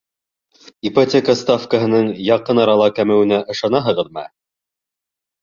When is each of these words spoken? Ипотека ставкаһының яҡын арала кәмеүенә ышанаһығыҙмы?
Ипотека 0.89 1.35
ставкаһының 1.41 2.09
яҡын 2.29 2.63
арала 2.65 2.89
кәмеүенә 3.01 3.39
ышанаһығыҙмы? 3.57 4.27